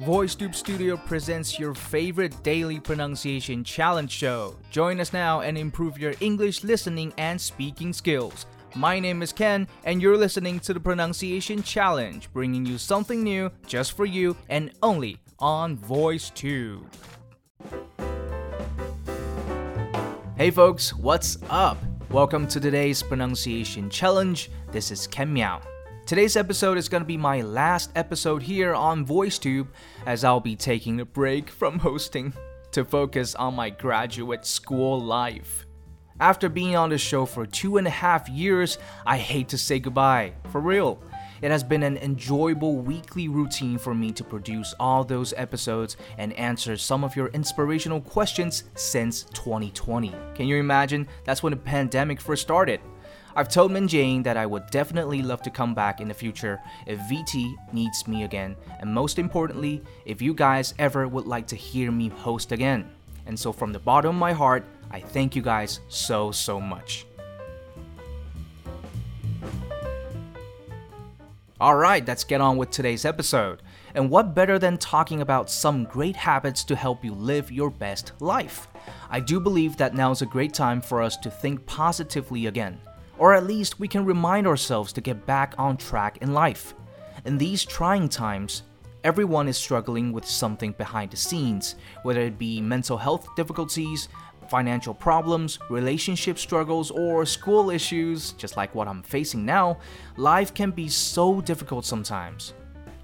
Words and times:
VoiceTube 0.00 0.54
Studio 0.54 0.96
presents 0.96 1.58
your 1.58 1.74
favorite 1.74 2.42
daily 2.42 2.80
pronunciation 2.80 3.62
challenge 3.62 4.10
show. 4.10 4.56
Join 4.70 4.98
us 4.98 5.12
now 5.12 5.42
and 5.42 5.58
improve 5.58 5.98
your 5.98 6.14
English 6.20 6.64
listening 6.64 7.12
and 7.18 7.38
speaking 7.38 7.92
skills. 7.92 8.46
My 8.74 8.98
name 8.98 9.20
is 9.20 9.30
Ken, 9.30 9.68
and 9.84 10.00
you're 10.00 10.16
listening 10.16 10.58
to 10.60 10.72
the 10.72 10.80
Pronunciation 10.80 11.62
Challenge, 11.62 12.32
bringing 12.32 12.64
you 12.64 12.78
something 12.78 13.22
new 13.22 13.50
just 13.66 13.92
for 13.92 14.06
you 14.06 14.34
and 14.48 14.72
only 14.82 15.18
on 15.38 15.76
VoiceTube. 15.76 16.86
Hey 20.38 20.50
folks, 20.50 20.94
what's 20.94 21.36
up? 21.50 21.76
Welcome 22.08 22.46
to 22.48 22.58
today's 22.58 23.02
Pronunciation 23.02 23.90
Challenge. 23.90 24.50
This 24.72 24.90
is 24.90 25.06
Ken 25.06 25.30
Miao. 25.30 25.60
Today's 26.10 26.36
episode 26.36 26.76
is 26.76 26.88
going 26.88 27.04
to 27.04 27.06
be 27.06 27.16
my 27.16 27.40
last 27.40 27.92
episode 27.94 28.42
here 28.42 28.74
on 28.74 29.06
VoiceTube 29.06 29.68
as 30.06 30.24
I'll 30.24 30.40
be 30.40 30.56
taking 30.56 30.98
a 30.98 31.04
break 31.04 31.48
from 31.48 31.78
hosting 31.78 32.32
to 32.72 32.84
focus 32.84 33.36
on 33.36 33.54
my 33.54 33.70
graduate 33.70 34.44
school 34.44 35.00
life. 35.00 35.66
After 36.18 36.48
being 36.48 36.74
on 36.74 36.90
the 36.90 36.98
show 36.98 37.26
for 37.26 37.46
two 37.46 37.76
and 37.76 37.86
a 37.86 37.90
half 37.90 38.28
years, 38.28 38.78
I 39.06 39.18
hate 39.18 39.50
to 39.50 39.56
say 39.56 39.78
goodbye. 39.78 40.32
For 40.50 40.60
real. 40.60 41.00
It 41.42 41.52
has 41.52 41.62
been 41.62 41.84
an 41.84 41.96
enjoyable 41.98 42.78
weekly 42.78 43.28
routine 43.28 43.78
for 43.78 43.94
me 43.94 44.10
to 44.10 44.24
produce 44.24 44.74
all 44.80 45.04
those 45.04 45.32
episodes 45.36 45.96
and 46.18 46.32
answer 46.32 46.76
some 46.76 47.04
of 47.04 47.14
your 47.14 47.28
inspirational 47.28 48.00
questions 48.00 48.64
since 48.74 49.22
2020. 49.32 50.12
Can 50.34 50.48
you 50.48 50.56
imagine? 50.56 51.06
That's 51.22 51.44
when 51.44 51.52
the 51.52 51.56
pandemic 51.56 52.20
first 52.20 52.42
started. 52.42 52.80
I've 53.36 53.48
told 53.48 53.70
Min 53.70 53.86
Jane 53.86 54.22
that 54.24 54.36
I 54.36 54.44
would 54.44 54.66
definitely 54.70 55.22
love 55.22 55.40
to 55.42 55.50
come 55.50 55.74
back 55.74 56.00
in 56.00 56.08
the 56.08 56.14
future 56.14 56.60
if 56.86 56.98
VT 57.00 57.54
needs 57.72 58.08
me 58.08 58.24
again, 58.24 58.56
and 58.80 58.92
most 58.92 59.18
importantly, 59.18 59.82
if 60.04 60.20
you 60.20 60.34
guys 60.34 60.74
ever 60.78 61.06
would 61.06 61.26
like 61.26 61.46
to 61.48 61.56
hear 61.56 61.92
me 61.92 62.08
host 62.08 62.50
again. 62.50 62.90
And 63.26 63.38
so, 63.38 63.52
from 63.52 63.72
the 63.72 63.78
bottom 63.78 64.10
of 64.10 64.18
my 64.18 64.32
heart, 64.32 64.64
I 64.90 65.00
thank 65.00 65.36
you 65.36 65.42
guys 65.42 65.80
so, 65.88 66.32
so 66.32 66.60
much. 66.60 67.06
Alright, 71.60 72.08
let's 72.08 72.24
get 72.24 72.40
on 72.40 72.56
with 72.56 72.70
today's 72.70 73.04
episode. 73.04 73.62
And 73.94 74.08
what 74.08 74.34
better 74.34 74.58
than 74.58 74.78
talking 74.78 75.20
about 75.20 75.50
some 75.50 75.84
great 75.84 76.16
habits 76.16 76.64
to 76.64 76.74
help 76.74 77.04
you 77.04 77.12
live 77.12 77.52
your 77.52 77.70
best 77.70 78.12
life? 78.18 78.66
I 79.10 79.20
do 79.20 79.38
believe 79.38 79.76
that 79.76 79.94
now 79.94 80.10
is 80.10 80.22
a 80.22 80.26
great 80.26 80.54
time 80.54 80.80
for 80.80 81.02
us 81.02 81.16
to 81.18 81.30
think 81.30 81.66
positively 81.66 82.46
again 82.46 82.80
or 83.20 83.34
at 83.34 83.46
least 83.46 83.78
we 83.78 83.86
can 83.86 84.06
remind 84.06 84.46
ourselves 84.46 84.94
to 84.94 85.00
get 85.02 85.26
back 85.26 85.54
on 85.58 85.76
track 85.76 86.16
in 86.22 86.32
life. 86.32 86.74
In 87.26 87.36
these 87.36 87.66
trying 87.66 88.08
times, 88.08 88.62
everyone 89.04 89.46
is 89.46 89.58
struggling 89.58 90.10
with 90.10 90.24
something 90.24 90.72
behind 90.72 91.10
the 91.10 91.18
scenes, 91.18 91.74
whether 92.02 92.22
it 92.22 92.38
be 92.38 92.62
mental 92.62 92.96
health 92.96 93.28
difficulties, 93.36 94.08
financial 94.48 94.94
problems, 94.94 95.58
relationship 95.68 96.38
struggles, 96.38 96.90
or 96.90 97.26
school 97.26 97.68
issues, 97.68 98.32
just 98.32 98.56
like 98.56 98.74
what 98.74 98.88
I'm 98.88 99.02
facing 99.02 99.44
now, 99.44 99.78
life 100.16 100.54
can 100.54 100.70
be 100.70 100.88
so 100.88 101.42
difficult 101.42 101.84
sometimes. 101.84 102.54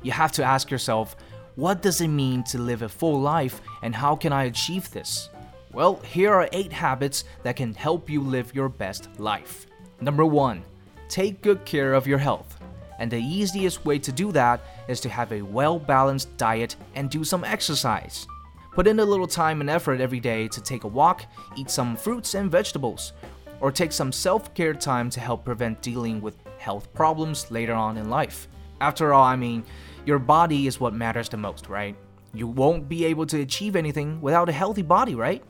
You 0.03 0.13
have 0.13 0.33
to 0.33 0.43
ask 0.43 0.71
yourself, 0.71 1.15
what 1.57 1.83
does 1.83 2.01
it 2.01 2.09
mean 2.09 2.43
to 2.45 2.59
live 2.59 2.81
a 2.81 2.89
full 2.89 3.21
life 3.21 3.61
and 3.83 3.95
how 3.95 4.17
can 4.17 4.33
I 4.33 4.45
achieve 4.45 4.91
this? 4.93 5.29
Well, 5.75 5.97
here 5.97 6.33
are 6.33 6.49
8 6.53 6.73
habits 6.73 7.25
that 7.43 7.57
can 7.57 7.75
help 7.75 8.09
you 8.09 8.23
live 8.23 8.55
your 8.55 8.71
best 8.71 9.11
life. 9.21 9.67
Number 10.01 10.27
one, 10.27 10.63
take 11.09 11.41
good 11.41 11.65
care 11.65 11.95
of 11.95 12.07
your 12.07 12.19
health. 12.19 12.59
And 12.99 13.11
the 13.11 13.21
easiest 13.21 13.85
way 13.85 13.99
to 13.99 14.13
do 14.13 14.31
that 14.33 14.61
is 14.89 15.01
to 15.01 15.09
have 15.09 15.33
a 15.33 15.43
well 15.43 15.79
balanced 15.79 16.37
diet 16.37 16.77
and 16.95 17.11
do 17.11 17.25
some 17.25 17.45
exercise. 17.45 18.27
Put 18.73 18.87
in 18.87 19.01
a 19.01 19.05
little 19.05 19.27
time 19.27 19.61
and 19.63 19.71
effort 19.71 20.01
every 20.01 20.21
day 20.21 20.49
to 20.49 20.61
take 20.61 20.85
a 20.85 20.89
walk, 20.89 21.25
eat 21.57 21.71
some 21.71 21.97
fruits 21.97 22.35
and 22.35 22.51
vegetables, 22.51 23.15
or 23.61 23.73
take 23.73 23.93
some 23.93 24.13
self 24.13 24.53
care 24.55 24.75
time 24.75 25.09
to 25.11 25.21
help 25.21 25.45
prevent 25.45 25.81
dealing 25.81 26.21
with 26.21 26.37
health 26.59 26.93
problems 26.93 27.51
later 27.51 27.75
on 27.75 27.97
in 27.97 28.11
life. 28.11 28.49
After 28.83 29.15
all, 29.15 29.25
I 29.25 29.37
mean, 29.37 29.65
your 30.05 30.19
body 30.19 30.67
is 30.67 30.79
what 30.79 30.93
matters 30.93 31.31
the 31.31 31.39
most, 31.39 31.69
right? 31.69 31.97
You 32.35 32.47
won't 32.47 32.87
be 32.87 33.07
able 33.07 33.25
to 33.27 33.41
achieve 33.41 33.77
anything 33.77 34.21
without 34.21 34.51
a 34.51 34.53
healthy 34.53 34.83
body, 34.83 35.15
right? 35.15 35.43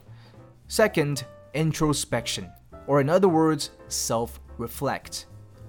Second, 0.67 1.25
introspection 1.53 2.49
or 2.87 3.01
in 3.01 3.09
other 3.09 3.27
words, 3.27 3.71
self 3.89 4.39
reflect. 4.59 5.27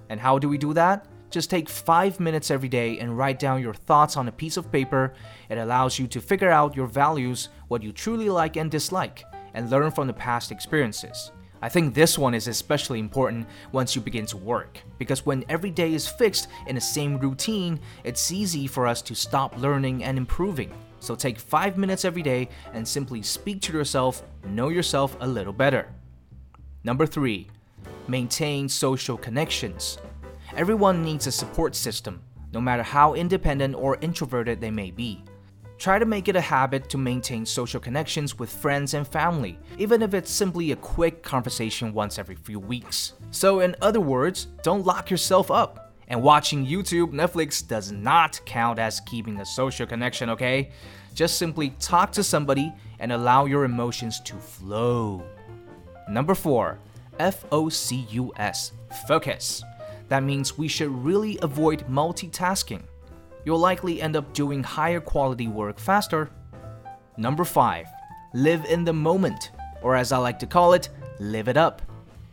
And 0.09 0.19
how 0.19 0.39
do 0.39 0.49
we 0.49 0.57
do 0.57 0.73
that? 0.73 1.07
Just 1.29 1.49
take 1.51 1.69
five 1.69 2.19
minutes 2.19 2.49
every 2.49 2.69
day 2.69 2.97
and 2.99 3.15
write 3.15 3.37
down 3.37 3.61
your 3.61 3.73
thoughts 3.73 4.17
on 4.17 4.27
a 4.27 4.31
piece 4.31 4.57
of 4.57 4.71
paper. 4.71 5.13
It 5.49 5.59
allows 5.59 5.99
you 5.99 6.07
to 6.07 6.21
figure 6.21 6.49
out 6.49 6.75
your 6.75 6.87
values, 6.87 7.49
what 7.67 7.83
you 7.83 7.91
truly 7.91 8.29
like 8.29 8.57
and 8.57 8.71
dislike, 8.71 9.23
and 9.53 9.69
learn 9.69 9.91
from 9.91 10.07
the 10.07 10.13
past 10.13 10.51
experiences. 10.51 11.31
I 11.61 11.69
think 11.69 11.93
this 11.93 12.17
one 12.17 12.33
is 12.33 12.47
especially 12.47 12.99
important 12.99 13.45
once 13.73 13.93
you 13.95 14.01
begin 14.01 14.25
to 14.27 14.37
work, 14.37 14.79
because 14.97 15.25
when 15.25 15.43
every 15.49 15.69
day 15.69 15.93
is 15.93 16.07
fixed 16.07 16.47
in 16.67 16.75
the 16.75 16.81
same 16.81 17.19
routine, 17.19 17.79
it's 18.03 18.31
easy 18.31 18.65
for 18.65 18.87
us 18.87 19.01
to 19.03 19.13
stop 19.13 19.57
learning 19.57 20.03
and 20.03 20.17
improving. 20.17 20.71
So 21.01 21.15
take 21.15 21.37
5 21.37 21.77
minutes 21.77 22.05
every 22.05 22.21
day 22.21 22.49
and 22.73 22.87
simply 22.87 23.21
speak 23.21 23.61
to 23.63 23.73
yourself, 23.73 24.23
know 24.45 24.69
yourself 24.69 25.17
a 25.19 25.27
little 25.27 25.53
better. 25.53 25.93
Number 26.83 27.05
three, 27.05 27.49
maintain 28.09 28.67
social 28.67 29.17
connections. 29.17 29.99
Everyone 30.55 31.03
needs 31.03 31.27
a 31.27 31.31
support 31.31 31.75
system, 31.75 32.21
no 32.51 32.59
matter 32.59 32.83
how 32.83 33.13
independent 33.13 33.75
or 33.75 33.97
introverted 34.01 34.59
they 34.59 34.71
may 34.71 34.91
be. 34.91 35.23
Try 35.77 35.97
to 35.97 36.05
make 36.05 36.27
it 36.27 36.35
a 36.35 36.41
habit 36.41 36.89
to 36.89 36.97
maintain 36.97 37.45
social 37.45 37.79
connections 37.79 38.37
with 38.37 38.51
friends 38.51 38.95
and 38.95 39.07
family, 39.07 39.57
even 39.77 40.01
if 40.01 40.13
it's 40.13 40.29
simply 40.29 40.71
a 40.71 40.75
quick 40.75 41.23
conversation 41.23 41.93
once 41.93 42.19
every 42.19 42.35
few 42.35 42.59
weeks. 42.59 43.13
So, 43.31 43.61
in 43.61 43.75
other 43.81 44.01
words, 44.01 44.47
don't 44.61 44.85
lock 44.85 45.09
yourself 45.09 45.49
up. 45.49 45.93
And 46.09 46.21
watching 46.21 46.65
YouTube, 46.65 47.13
Netflix 47.13 47.65
does 47.65 47.91
not 47.93 48.41
count 48.45 48.77
as 48.77 48.99
keeping 49.01 49.39
a 49.39 49.45
social 49.45 49.85
connection, 49.87 50.29
okay? 50.31 50.71
Just 51.13 51.37
simply 51.37 51.69
talk 51.79 52.11
to 52.13 52.23
somebody 52.23 52.73
and 52.99 53.13
allow 53.13 53.45
your 53.45 53.63
emotions 53.63 54.19
to 54.21 54.35
flow. 54.35 55.23
Number 56.09 56.35
four, 56.35 56.79
F 57.19 57.45
O 57.51 57.69
C 57.69 58.07
U 58.09 58.33
S, 58.37 58.71
focus. 59.07 59.63
That 60.07 60.23
means 60.23 60.57
we 60.57 60.67
should 60.67 60.89
really 60.89 61.37
avoid 61.41 61.87
multitasking. 61.87 62.81
You'll 63.45 63.59
likely 63.59 64.01
end 64.01 64.15
up 64.15 64.33
doing 64.33 64.63
higher 64.63 64.99
quality 64.99 65.47
work 65.47 65.79
faster. 65.79 66.29
Number 67.17 67.43
five, 67.43 67.87
live 68.33 68.65
in 68.65 68.83
the 68.83 68.93
moment, 68.93 69.51
or 69.81 69.95
as 69.95 70.11
I 70.11 70.17
like 70.17 70.39
to 70.39 70.47
call 70.47 70.73
it, 70.73 70.89
live 71.19 71.47
it 71.47 71.57
up. 71.57 71.81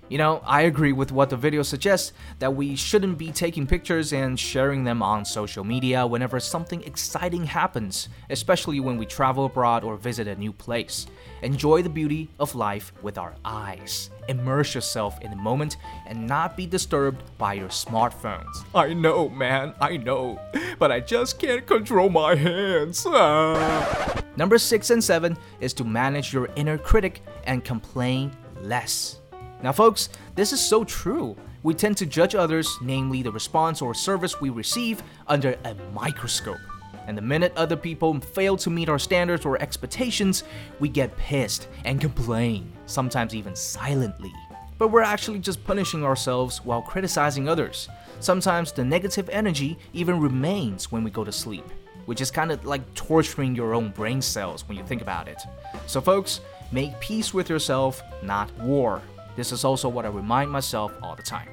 You 0.08 0.18
know, 0.18 0.40
I 0.44 0.62
agree 0.62 0.92
with 0.92 1.10
what 1.10 1.30
the 1.30 1.36
video 1.36 1.62
suggests 1.62 2.12
that 2.38 2.54
we 2.54 2.76
shouldn't 2.76 3.18
be 3.18 3.32
taking 3.32 3.66
pictures 3.66 4.12
and 4.12 4.38
sharing 4.38 4.84
them 4.84 5.02
on 5.02 5.24
social 5.24 5.64
media 5.64 6.06
whenever 6.06 6.38
something 6.38 6.80
exciting 6.84 7.44
happens, 7.44 8.08
especially 8.30 8.78
when 8.78 8.98
we 8.98 9.06
travel 9.06 9.46
abroad 9.46 9.82
or 9.82 9.96
visit 9.96 10.28
a 10.28 10.36
new 10.36 10.52
place. 10.52 11.08
Enjoy 11.42 11.82
the 11.82 11.88
beauty 11.88 12.28
of 12.38 12.54
life 12.54 12.92
with 13.02 13.18
our 13.18 13.34
eyes. 13.44 14.10
Immerse 14.28 14.76
yourself 14.76 15.20
in 15.22 15.30
the 15.30 15.36
moment 15.36 15.76
and 16.06 16.24
not 16.24 16.56
be 16.56 16.66
disturbed 16.66 17.22
by 17.36 17.54
your 17.54 17.68
smartphones. 17.68 18.64
I 18.76 18.94
know, 18.94 19.28
man, 19.28 19.74
I 19.80 19.96
know, 19.96 20.40
but 20.78 20.92
I 20.92 21.00
just 21.00 21.40
can't 21.40 21.66
control 21.66 22.10
my 22.10 22.36
hands. 22.36 23.04
Ah. 23.08 24.22
Number 24.36 24.58
six 24.58 24.90
and 24.90 25.02
seven 25.02 25.36
is 25.60 25.74
to 25.74 25.84
manage 25.84 26.32
your 26.32 26.48
inner 26.54 26.78
critic 26.78 27.22
and 27.44 27.64
complain 27.64 28.30
less. 28.60 29.20
Now, 29.62 29.72
folks, 29.72 30.10
this 30.34 30.52
is 30.52 30.60
so 30.60 30.84
true. 30.84 31.36
We 31.62 31.74
tend 31.74 31.96
to 31.98 32.06
judge 32.06 32.34
others, 32.34 32.76
namely 32.82 33.22
the 33.22 33.32
response 33.32 33.82
or 33.82 33.94
service 33.94 34.40
we 34.40 34.50
receive, 34.50 35.02
under 35.26 35.56
a 35.64 35.74
microscope. 35.94 36.60
And 37.06 37.16
the 37.16 37.22
minute 37.22 37.52
other 37.56 37.76
people 37.76 38.20
fail 38.20 38.56
to 38.58 38.70
meet 38.70 38.88
our 38.88 38.98
standards 38.98 39.46
or 39.46 39.60
expectations, 39.62 40.44
we 40.80 40.88
get 40.88 41.16
pissed 41.16 41.68
and 41.84 42.00
complain, 42.00 42.70
sometimes 42.86 43.34
even 43.34 43.54
silently. 43.54 44.32
But 44.78 44.88
we're 44.88 45.02
actually 45.02 45.38
just 45.38 45.64
punishing 45.64 46.04
ourselves 46.04 46.64
while 46.64 46.82
criticizing 46.82 47.48
others. 47.48 47.88
Sometimes 48.20 48.72
the 48.72 48.84
negative 48.84 49.28
energy 49.30 49.78
even 49.92 50.20
remains 50.20 50.92
when 50.92 51.02
we 51.02 51.10
go 51.10 51.24
to 51.24 51.32
sleep, 51.32 51.64
which 52.04 52.20
is 52.20 52.30
kind 52.30 52.52
of 52.52 52.64
like 52.64 52.94
torturing 52.94 53.54
your 53.54 53.72
own 53.72 53.90
brain 53.90 54.20
cells 54.20 54.68
when 54.68 54.76
you 54.76 54.84
think 54.84 55.00
about 55.00 55.28
it. 55.28 55.40
So, 55.86 56.00
folks, 56.00 56.40
make 56.72 56.98
peace 57.00 57.32
with 57.32 57.48
yourself, 57.48 58.02
not 58.22 58.52
war. 58.58 59.00
This 59.36 59.52
is 59.52 59.64
also 59.64 59.88
what 59.88 60.06
I 60.06 60.08
remind 60.08 60.50
myself 60.50 60.92
all 61.02 61.14
the 61.14 61.22
time. 61.22 61.48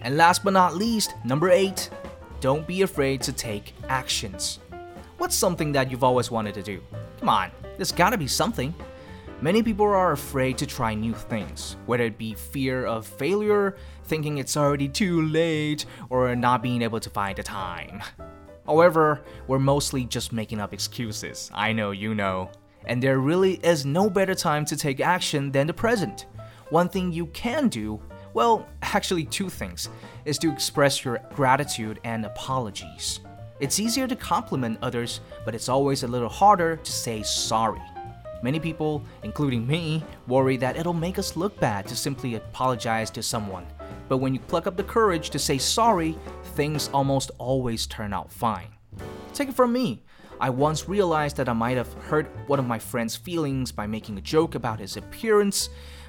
And 0.00 0.16
last 0.16 0.44
but 0.44 0.52
not 0.52 0.76
least, 0.76 1.14
number 1.24 1.50
eight, 1.50 1.90
don't 2.40 2.66
be 2.66 2.82
afraid 2.82 3.20
to 3.22 3.32
take 3.32 3.74
actions. 3.88 4.60
What's 5.18 5.34
something 5.34 5.72
that 5.72 5.90
you've 5.90 6.04
always 6.04 6.30
wanted 6.30 6.54
to 6.54 6.62
do? 6.62 6.80
Come 7.18 7.28
on, 7.28 7.50
there's 7.76 7.90
gotta 7.90 8.16
be 8.16 8.28
something. 8.28 8.72
Many 9.40 9.62
people 9.62 9.86
are 9.86 10.12
afraid 10.12 10.58
to 10.58 10.66
try 10.66 10.94
new 10.94 11.14
things, 11.14 11.76
whether 11.86 12.04
it 12.04 12.18
be 12.18 12.34
fear 12.34 12.86
of 12.86 13.06
failure, 13.06 13.76
thinking 14.04 14.38
it's 14.38 14.56
already 14.56 14.88
too 14.88 15.22
late, 15.22 15.86
or 16.10 16.34
not 16.36 16.62
being 16.62 16.82
able 16.82 17.00
to 17.00 17.10
find 17.10 17.36
the 17.36 17.42
time. 17.42 18.00
However, 18.66 19.22
we're 19.46 19.58
mostly 19.58 20.04
just 20.04 20.32
making 20.32 20.60
up 20.60 20.72
excuses. 20.72 21.50
I 21.54 21.72
know 21.72 21.90
you 21.90 22.14
know. 22.14 22.50
And 22.86 23.02
there 23.02 23.18
really 23.18 23.54
is 23.64 23.84
no 23.84 24.08
better 24.08 24.34
time 24.34 24.64
to 24.66 24.76
take 24.76 25.00
action 25.00 25.50
than 25.50 25.66
the 25.66 25.72
present. 25.72 26.26
One 26.70 26.90
thing 26.90 27.12
you 27.12 27.26
can 27.26 27.68
do, 27.68 28.00
well, 28.34 28.66
actually, 28.82 29.24
two 29.24 29.48
things, 29.48 29.88
is 30.26 30.36
to 30.38 30.52
express 30.52 31.02
your 31.02 31.18
gratitude 31.34 31.98
and 32.04 32.26
apologies. 32.26 33.20
It's 33.58 33.80
easier 33.80 34.06
to 34.06 34.14
compliment 34.14 34.78
others, 34.82 35.20
but 35.46 35.54
it's 35.54 35.70
always 35.70 36.02
a 36.02 36.08
little 36.08 36.28
harder 36.28 36.76
to 36.76 36.92
say 36.92 37.22
sorry. 37.22 37.80
Many 38.42 38.60
people, 38.60 39.02
including 39.22 39.66
me, 39.66 40.04
worry 40.26 40.58
that 40.58 40.76
it'll 40.76 40.92
make 40.92 41.18
us 41.18 41.36
look 41.36 41.58
bad 41.58 41.86
to 41.88 41.96
simply 41.96 42.34
apologize 42.34 43.10
to 43.12 43.22
someone. 43.22 43.66
But 44.08 44.18
when 44.18 44.34
you 44.34 44.40
pluck 44.40 44.66
up 44.66 44.76
the 44.76 44.84
courage 44.84 45.30
to 45.30 45.38
say 45.38 45.58
sorry, 45.58 46.16
things 46.54 46.90
almost 46.92 47.30
always 47.38 47.86
turn 47.86 48.12
out 48.12 48.30
fine. 48.30 48.68
Take 49.32 49.48
it 49.48 49.54
from 49.54 49.72
me. 49.72 50.02
I 50.40 50.50
once 50.50 50.88
realized 50.88 51.36
that 51.38 51.48
I 51.48 51.52
might 51.52 51.78
have 51.78 51.92
hurt 51.94 52.30
one 52.46 52.60
of 52.60 52.66
my 52.66 52.78
friend's 52.78 53.16
feelings 53.16 53.72
by 53.72 53.88
making 53.88 54.18
a 54.18 54.20
joke 54.20 54.54
about 54.54 54.78
his 54.78 54.96
appearance. 54.96 55.68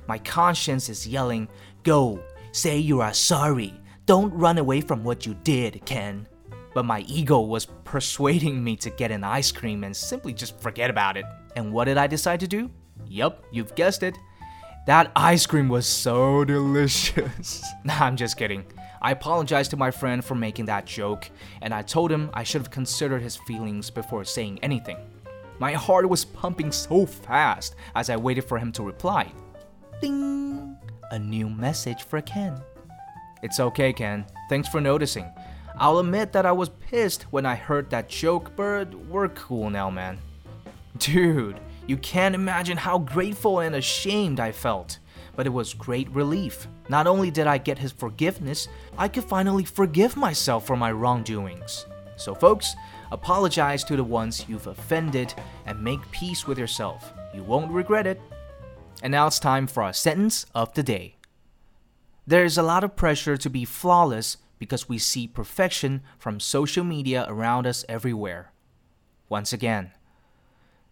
My 0.09 0.17
conscience 0.17 0.89
is 0.89 1.07
yelling, 1.07 1.47
Go, 1.83 2.19
say 2.51 2.79
you 2.79 2.99
are 2.99 3.13
sorry. 3.13 3.79
Don't 4.07 4.33
run 4.33 4.57
away 4.57 4.81
from 4.81 5.03
what 5.03 5.27
you 5.27 5.35
did, 5.43 5.85
Ken. 5.85 6.27
But 6.73 6.85
my 6.85 7.01
ego 7.01 7.41
was 7.41 7.67
persuading 7.83 8.63
me 8.63 8.75
to 8.77 8.89
get 8.89 9.11
an 9.11 9.23
ice 9.23 9.51
cream 9.51 9.83
and 9.83 9.95
simply 9.95 10.33
just 10.33 10.59
forget 10.59 10.89
about 10.89 11.15
it. 11.15 11.25
And 11.55 11.71
what 11.71 11.85
did 11.85 11.99
I 11.99 12.07
decide 12.07 12.39
to 12.39 12.47
do? 12.47 12.71
Yup, 13.07 13.45
you've 13.51 13.75
guessed 13.75 14.01
it. 14.01 14.17
That 14.87 15.11
ice 15.15 15.45
cream 15.45 15.69
was 15.69 15.85
so 15.85 16.43
delicious. 16.55 17.63
nah, 17.83 18.03
I'm 18.03 18.17
just 18.17 18.35
kidding. 18.35 18.65
I 19.03 19.11
apologized 19.11 19.69
to 19.71 19.77
my 19.77 19.91
friend 19.91 20.25
for 20.25 20.33
making 20.33 20.65
that 20.65 20.87
joke, 20.87 21.29
and 21.61 21.71
I 21.71 21.83
told 21.83 22.11
him 22.11 22.31
I 22.33 22.41
should 22.41 22.61
have 22.61 22.71
considered 22.71 23.21
his 23.21 23.35
feelings 23.35 23.91
before 23.91 24.25
saying 24.25 24.57
anything. 24.63 24.97
My 25.59 25.73
heart 25.73 26.09
was 26.09 26.25
pumping 26.25 26.71
so 26.71 27.05
fast 27.05 27.75
as 27.93 28.09
I 28.09 28.17
waited 28.17 28.45
for 28.45 28.57
him 28.57 28.71
to 28.71 28.81
reply. 28.81 29.31
Ding! 30.01 30.77
A 31.11 31.19
new 31.19 31.49
message 31.49 32.03
for 32.03 32.21
Ken. 32.21 32.61
It's 33.43 33.59
okay, 33.59 33.91
Ken. 33.91 34.25
Thanks 34.47 34.69
for 34.69 34.79
noticing. 34.79 35.29
I'll 35.77 35.99
admit 35.99 36.31
that 36.33 36.45
I 36.45 36.51
was 36.51 36.69
pissed 36.69 37.23
when 37.31 37.45
I 37.45 37.55
heard 37.55 37.89
that 37.89 38.09
joke, 38.09 38.51
but 38.55 38.93
we're 38.93 39.29
cool 39.29 39.69
now, 39.69 39.89
man. 39.89 40.19
Dude, 40.97 41.59
you 41.87 41.97
can't 41.97 42.35
imagine 42.35 42.77
how 42.77 42.99
grateful 42.99 43.59
and 43.59 43.75
ashamed 43.75 44.39
I 44.39 44.51
felt. 44.51 44.99
But 45.35 45.47
it 45.47 45.51
was 45.51 45.73
great 45.73 46.09
relief. 46.11 46.67
Not 46.89 47.07
only 47.07 47.31
did 47.31 47.47
I 47.47 47.57
get 47.57 47.77
his 47.77 47.91
forgiveness, 47.91 48.67
I 48.97 49.07
could 49.07 49.23
finally 49.23 49.63
forgive 49.63 50.17
myself 50.17 50.65
for 50.67 50.75
my 50.75 50.91
wrongdoings. 50.91 51.85
So, 52.17 52.35
folks, 52.35 52.75
apologize 53.11 53.83
to 53.85 53.95
the 53.95 54.03
ones 54.03 54.45
you've 54.47 54.67
offended 54.67 55.33
and 55.65 55.81
make 55.81 56.11
peace 56.11 56.45
with 56.45 56.57
yourself. 56.57 57.13
You 57.33 57.43
won't 57.43 57.71
regret 57.71 58.07
it. 58.07 58.21
And 59.01 59.11
now 59.11 59.27
it's 59.27 59.39
time 59.39 59.67
for 59.67 59.83
our 59.83 59.93
sentence 59.93 60.45
of 60.53 60.73
the 60.73 60.83
day. 60.83 61.15
There 62.27 62.43
is 62.43 62.57
a 62.57 62.63
lot 62.63 62.83
of 62.83 62.95
pressure 62.95 63.37
to 63.37 63.49
be 63.49 63.65
flawless 63.65 64.37
because 64.59 64.89
we 64.89 64.97
see 64.97 65.27
perfection 65.27 66.01
from 66.17 66.39
social 66.39 66.83
media 66.83 67.25
around 67.27 67.65
us 67.65 67.85
everywhere. 67.87 68.51
Once 69.29 69.53
again, 69.53 69.91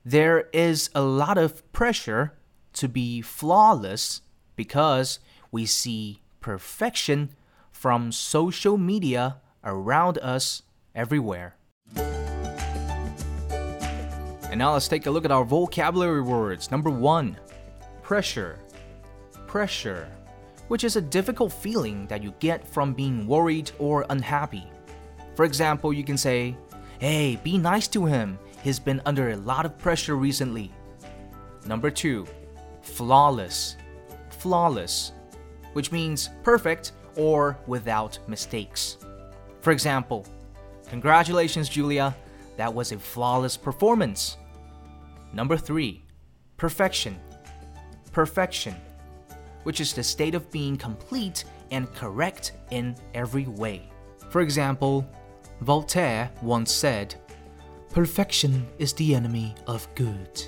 there 0.06 0.48
is 0.54 0.90
a 0.96 1.02
lot 1.02 1.38
of 1.38 1.70
pressure 1.74 2.34
to 2.74 2.88
be 2.88 3.22
flawless 3.22 4.22
because 4.56 5.20
we 5.52 5.66
see 5.66 6.22
perfection 6.40 7.30
from 7.72 8.12
social 8.12 8.78
media 8.78 9.38
around 9.64 10.18
us 10.20 10.64
everywhere. 10.96 11.56
And 14.50 14.60
now 14.60 14.74
let's 14.74 14.88
take 14.88 15.06
a 15.06 15.12
look 15.12 15.26
at 15.26 15.32
our 15.32 15.44
vocabulary 15.44 16.22
words. 16.22 16.72
Number 16.72 16.90
one, 16.90 17.38
pressure. 18.08 18.58
Pressure, 19.48 20.10
which 20.70 20.86
is 20.86 20.96
a 20.96 21.02
difficult 21.02 21.52
feeling 21.52 22.08
that 22.08 22.24
you 22.24 22.34
get 22.40 22.66
from 22.66 22.94
being 22.94 23.28
worried 23.28 23.70
or 23.80 24.06
unhappy. 24.10 24.64
For 25.36 25.44
example, 25.44 25.92
you 25.92 26.06
can 26.06 26.16
say, 26.18 26.56
Hey, 27.00 27.38
be 27.44 27.58
nice 27.58 27.86
to 27.90 28.06
him. 28.06 28.40
He's 28.64 28.80
been 28.80 29.02
under 29.06 29.32
a 29.32 29.36
lot 29.36 29.66
of 29.66 29.78
pressure 29.78 30.16
recently. 30.16 30.72
Number 31.66 31.92
two, 31.92 32.26
flawless. 32.82 33.76
Flawless, 34.30 35.12
which 35.74 35.92
means 35.92 36.30
perfect 36.44 36.94
or 37.18 37.58
without 37.68 38.18
mistakes. 38.26 38.98
For 39.60 39.72
example, 39.72 40.26
Congratulations, 40.90 41.68
Julia. 41.68 42.16
That 42.56 42.74
was 42.74 42.94
a 42.94 43.00
flawless 43.00 43.58
performance. 43.58 44.38
Number 45.34 45.58
three, 45.58 46.06
perfection. 46.56 47.20
Perfection, 48.18 48.74
which 49.62 49.80
is 49.80 49.94
the 49.94 50.02
state 50.02 50.34
of 50.34 50.50
being 50.50 50.76
complete 50.76 51.44
and 51.70 51.94
correct 51.94 52.54
in 52.72 52.96
every 53.14 53.46
way. 53.46 53.92
For 54.32 54.42
example, 54.42 55.08
Voltaire 55.62 56.32
once 56.42 56.72
said, 56.72 57.14
Perfection 57.92 58.66
is 58.80 58.92
the 58.94 59.14
enemy 59.14 59.54
of 59.68 59.88
good. 59.94 60.42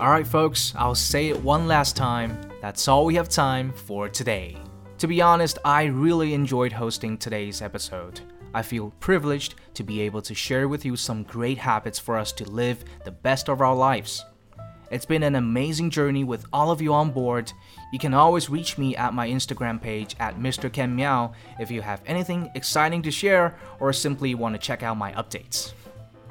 Alright, 0.00 0.26
folks, 0.26 0.72
I'll 0.74 0.94
say 0.94 1.28
it 1.28 1.42
one 1.42 1.68
last 1.68 1.96
time. 1.96 2.34
That's 2.62 2.88
all 2.88 3.04
we 3.04 3.16
have 3.16 3.28
time 3.28 3.74
for 3.74 4.08
today. 4.08 4.56
To 4.96 5.06
be 5.06 5.20
honest, 5.20 5.58
I 5.66 5.84
really 5.84 6.32
enjoyed 6.32 6.72
hosting 6.72 7.18
today's 7.18 7.60
episode. 7.60 8.22
I 8.54 8.62
feel 8.62 8.92
privileged 9.00 9.54
to 9.74 9.82
be 9.82 10.00
able 10.02 10.22
to 10.22 10.34
share 10.34 10.68
with 10.68 10.84
you 10.84 10.96
some 10.96 11.22
great 11.22 11.58
habits 11.58 11.98
for 11.98 12.16
us 12.16 12.32
to 12.32 12.48
live 12.48 12.84
the 13.04 13.10
best 13.10 13.48
of 13.48 13.60
our 13.60 13.74
lives. 13.74 14.24
It's 14.90 15.06
been 15.06 15.22
an 15.22 15.36
amazing 15.36 15.88
journey 15.88 16.22
with 16.22 16.44
all 16.52 16.70
of 16.70 16.82
you 16.82 16.92
on 16.92 17.12
board. 17.12 17.50
You 17.94 17.98
can 17.98 18.12
always 18.12 18.50
reach 18.50 18.76
me 18.76 18.94
at 18.94 19.14
my 19.14 19.26
Instagram 19.26 19.80
page 19.80 20.14
at 20.20 20.38
Mr. 20.38 20.70
Ken 20.70 20.94
Miao 20.94 21.32
if 21.58 21.70
you 21.70 21.80
have 21.80 22.02
anything 22.04 22.50
exciting 22.54 23.00
to 23.02 23.10
share 23.10 23.56
or 23.80 23.94
simply 23.94 24.34
want 24.34 24.54
to 24.54 24.60
check 24.60 24.82
out 24.82 24.98
my 24.98 25.12
updates. 25.12 25.72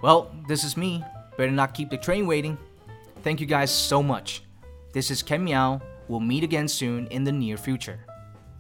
Well, 0.04 0.32
this 0.48 0.64
is 0.64 0.78
me. 0.78 1.04
Better 1.38 1.52
not 1.52 1.74
keep 1.74 1.90
the 1.90 1.98
train 1.98 2.28
waiting. 2.28 2.56
Thank 3.24 3.42
you 3.42 3.48
guys 3.48 3.72
so 3.72 4.04
much. 4.04 4.44
This 4.94 5.10
is 5.10 5.24
Ken 5.24 5.44
Miao. 5.44 5.82
We'll 6.08 6.20
meet 6.20 6.44
again 6.44 6.68
soon 6.68 7.08
in 7.08 7.24
the 7.24 7.32
near 7.32 7.58
future. 7.58 8.06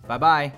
Bye 0.07 0.17
bye. 0.17 0.53